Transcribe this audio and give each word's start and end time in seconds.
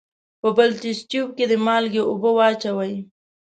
په 0.41 0.49
بل 0.57 0.69
تست 0.81 1.03
تیوب 1.09 1.29
کې 1.37 1.45
د 1.51 1.53
مالګې 1.65 2.01
اوبه 2.09 2.31
واچوئ. 2.37 2.93